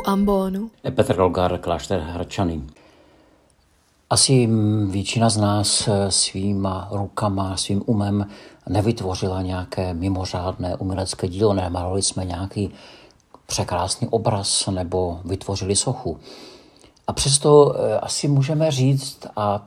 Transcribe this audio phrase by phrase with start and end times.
[0.00, 0.70] u ambonu?
[0.94, 2.62] Petr Dolgar, klášter Hradčany.
[4.10, 4.48] Asi
[4.90, 8.26] většina z nás svýma rukama, svým umem
[8.68, 12.70] nevytvořila nějaké mimořádné umělecké dílo, nemalovali jsme nějaký
[13.46, 16.18] překrásný obraz nebo vytvořili sochu.
[17.06, 19.66] A přesto eh, asi můžeme říct a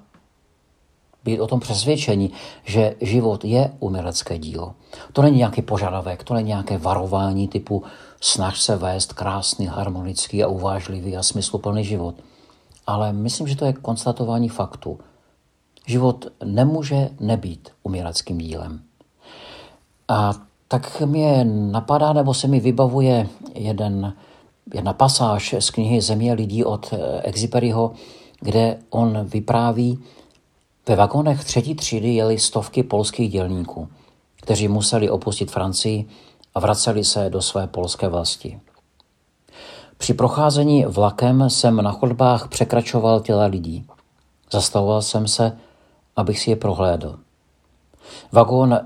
[1.23, 2.31] být o tom přesvědčení,
[2.65, 4.73] že život je umělecké dílo.
[5.13, 7.83] To není nějaký požadavek, to není nějaké varování typu
[8.21, 12.15] snaž se vést krásný, harmonický a uvážlivý a smysluplný život.
[12.87, 14.99] Ale myslím, že to je konstatování faktu.
[15.85, 18.81] Život nemůže nebýt uměleckým dílem.
[20.07, 20.33] A
[20.67, 24.13] tak mě napadá, nebo se mi vybavuje jeden,
[24.73, 27.91] jedna pasáž z knihy Země lidí od Exiperiho,
[28.39, 29.99] kde on vypráví,
[30.87, 33.87] ve vagonech třetí třídy jeli stovky polských dělníků,
[34.35, 36.05] kteří museli opustit Francii
[36.55, 38.59] a vraceli se do své polské vlasti.
[39.97, 43.85] Při procházení vlakem jsem na chodbách překračoval těla lidí.
[44.51, 45.57] Zastavoval jsem se,
[46.15, 47.19] abych si je prohlédl.
[48.31, 48.79] Vagón,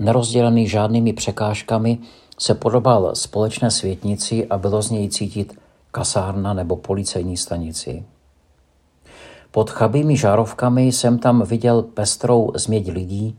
[0.00, 1.98] nerozdělený žádnými překážkami,
[2.38, 5.58] se podobal společné světnici a bylo z něj cítit
[5.90, 8.04] kasárna nebo policejní stanici.
[9.50, 13.38] Pod chabými žárovkami jsem tam viděl pestrou změť lidí,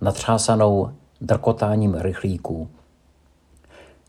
[0.00, 2.68] natřásanou drkotáním rychlíků.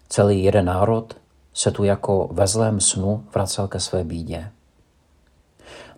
[0.09, 1.13] Celý jeden národ
[1.53, 4.51] se tu jako ve zlém snu vracel ke své bídě.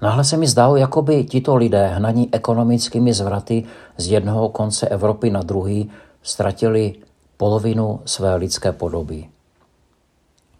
[0.01, 3.63] Náhle se mi zdálo, jako by tito lidé hnaní ekonomickými zvraty
[3.97, 5.91] z jednoho konce Evropy na druhý
[6.23, 6.95] ztratili
[7.37, 9.29] polovinu své lidské podoby.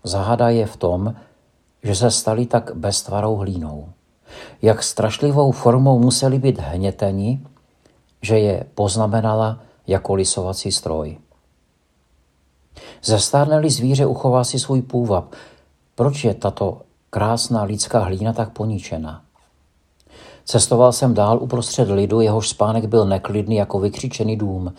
[0.04, 1.16] Zahada je v tom,
[1.84, 3.90] že se stali tak beztvarou hlínou
[4.62, 7.42] jak strašlivou formou museli být hněteni,
[8.22, 11.18] že je poznamenala jako lisovací stroj.
[13.04, 15.26] Zestárneli zvíře uchová si svůj půvab.
[15.96, 19.22] Proč je tato krásná lidská hlína tak poničena?
[20.46, 24.74] Cestoval jsem dál uprostřed lidu, jehož spánek byl neklidný jako vykřičený dům.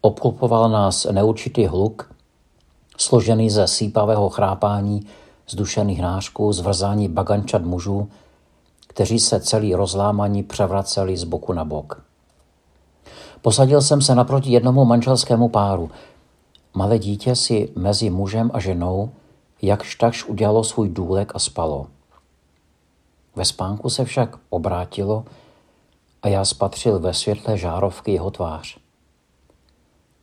[0.00, 2.14] Obklopoval nás neurčitý hluk,
[2.96, 5.06] složený ze sípavého chrápání,
[5.48, 8.08] zdušených nářků, zvrzání bagančat mužů,
[8.94, 12.04] kteří se celý rozlámaní převraceli z boku na bok.
[13.42, 15.90] Posadil jsem se naproti jednomu manželskému páru.
[16.74, 19.10] Malé dítě si mezi mužem a ženou
[19.62, 21.86] jakž takž udělalo svůj důlek a spalo.
[23.36, 25.24] Ve spánku se však obrátilo
[26.22, 28.78] a já spatřil ve světle žárovky jeho tvář.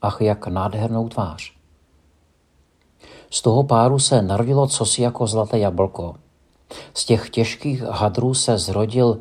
[0.01, 1.53] Ach, jak nádhernou tvář.
[3.31, 6.15] Z toho páru se narodilo cosi jako zlaté jablko–
[6.93, 9.17] z těch těžkých hadrů se zrodil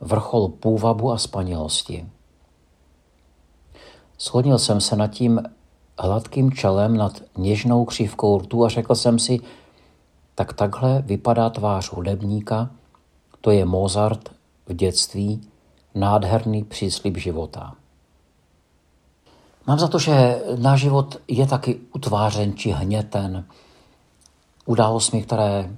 [0.00, 2.06] vrchol půvabu a spanělosti.
[4.18, 5.42] Schodnil jsem se nad tím
[5.98, 9.40] hladkým čelem nad něžnou křivkou rtu a řekl jsem si,
[10.34, 12.70] tak takhle vypadá tvář hudebníka,
[13.40, 14.30] to je Mozart
[14.66, 15.40] v dětství,
[15.94, 17.74] nádherný příslip života.
[19.66, 23.44] Mám za to, že náš život je taky utvářen či hněten
[24.66, 25.70] událostmi, které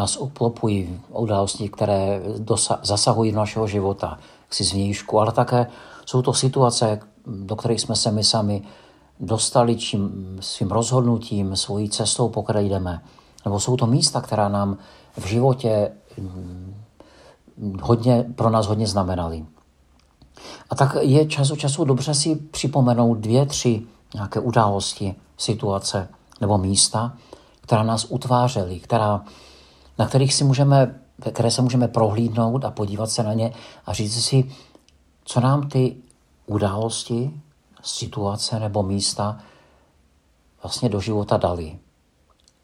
[0.00, 4.18] nás obklopují události, které dosa- zasahují do našeho života,
[4.50, 5.66] si zvnějšku, ale také
[6.06, 8.62] jsou to situace, do kterých jsme se my sami
[9.20, 13.02] dostali čím, svým rozhodnutím, svojí cestou, po které jdeme.
[13.44, 14.78] Nebo jsou to místa, která nám
[15.18, 16.74] v životě mm,
[17.82, 19.44] hodně, pro nás hodně znamenaly.
[20.70, 23.82] A tak je čas od času dobře si připomenout dvě, tři
[24.14, 26.08] nějaké události, situace
[26.40, 27.12] nebo místa,
[27.60, 29.24] která nás utvářely, která
[30.00, 31.00] na kterých si můžeme,
[31.32, 33.52] které se můžeme prohlídnout a podívat se na ně
[33.86, 34.50] a říct si,
[35.24, 35.96] co nám ty
[36.46, 37.40] události,
[37.82, 39.38] situace nebo místa
[40.62, 41.78] vlastně do života dali.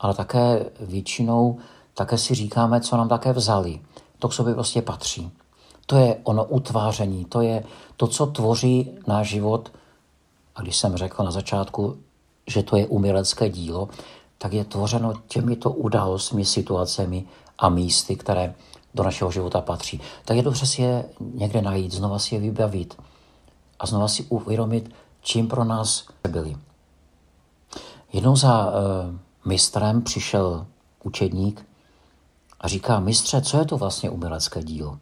[0.01, 1.59] Ale také většinou
[1.95, 3.81] také si říkáme, co nám také vzali.
[4.19, 5.31] To k sobě prostě patří.
[5.87, 7.65] To je ono utváření, to je
[7.97, 9.73] to, co tvoří náš život.
[10.55, 11.97] A když jsem řekl na začátku,
[12.47, 13.89] že to je umělecké dílo,
[14.39, 17.25] tak je tvořeno těmito událostmi, situacemi
[17.59, 18.55] a místy, které
[18.95, 20.01] do našeho života patří.
[20.25, 21.05] Tak je dobře si je
[21.35, 23.03] někde najít, znova si je vybavit
[23.79, 24.91] a znova si uvědomit,
[25.21, 26.57] čím pro nás byli.
[28.13, 28.73] Jednou za uh,
[29.45, 30.67] mistrem přišel
[31.03, 31.67] učedník
[32.61, 34.99] a říká, mistře, co je to vlastně umělecké dílo?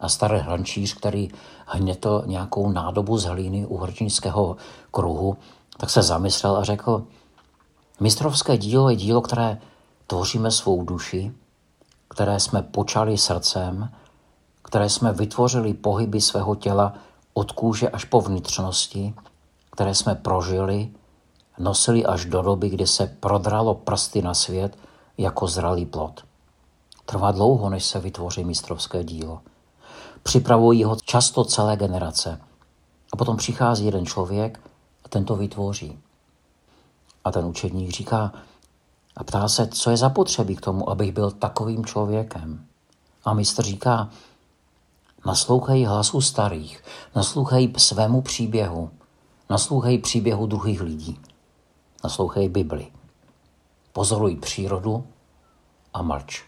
[0.00, 1.30] A starý hrančíř, který
[1.66, 4.56] hnětl nějakou nádobu z hlíny u hrčínského
[4.90, 5.36] kruhu,
[5.76, 7.06] tak se zamyslel a řekl,
[8.00, 9.58] Mistrovské dílo je dílo, které
[10.06, 11.32] tvoříme svou duši,
[12.08, 13.90] které jsme počali srdcem,
[14.62, 16.94] které jsme vytvořili pohyby svého těla
[17.34, 19.14] od kůže až po vnitřnosti,
[19.70, 20.90] které jsme prožili,
[21.58, 24.78] nosili až do doby, kdy se prodralo prsty na svět,
[25.18, 26.24] jako zralý plod.
[27.06, 29.40] Trvá dlouho, než se vytvoří mistrovské dílo.
[30.22, 32.40] Připravují ho často celé generace.
[33.12, 34.60] A potom přichází jeden člověk
[35.04, 35.98] a ten to vytvoří.
[37.28, 38.32] A ten učedník říká
[39.16, 42.66] a ptá se, co je zapotřebí k tomu, abych byl takovým člověkem.
[43.24, 44.10] A mistr říká,
[45.26, 46.84] naslouchej hlasu starých,
[47.16, 48.90] naslouchej svému příběhu,
[49.50, 51.20] naslouchej příběhu druhých lidí,
[52.04, 52.92] naslouchej Bibli.
[53.92, 55.06] Pozoruj přírodu
[55.94, 56.47] a mlč.